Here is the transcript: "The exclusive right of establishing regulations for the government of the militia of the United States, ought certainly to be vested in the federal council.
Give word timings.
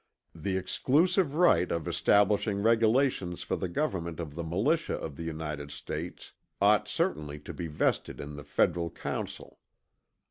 "The 0.33 0.57
exclusive 0.57 1.35
right 1.35 1.71
of 1.71 1.87
establishing 1.87 2.63
regulations 2.63 3.43
for 3.43 3.55
the 3.55 3.69
government 3.69 4.19
of 4.19 4.33
the 4.33 4.43
militia 4.43 4.95
of 4.95 5.15
the 5.15 5.21
United 5.21 5.69
States, 5.69 6.33
ought 6.59 6.87
certainly 6.89 7.37
to 7.41 7.53
be 7.53 7.67
vested 7.67 8.19
in 8.19 8.35
the 8.35 8.43
federal 8.43 8.89
council. 8.89 9.59